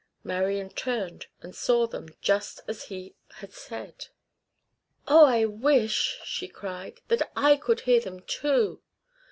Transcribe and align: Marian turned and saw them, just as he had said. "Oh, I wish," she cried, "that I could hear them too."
Marian 0.23 0.69
turned 0.71 1.27
and 1.43 1.55
saw 1.55 1.85
them, 1.85 2.07
just 2.21 2.61
as 2.67 2.85
he 2.85 3.13
had 3.35 3.53
said. 3.53 4.07
"Oh, 5.07 5.27
I 5.27 5.45
wish," 5.45 6.17
she 6.25 6.47
cried, 6.47 7.01
"that 7.09 7.31
I 7.35 7.55
could 7.55 7.81
hear 7.81 7.99
them 7.99 8.21
too." 8.21 8.81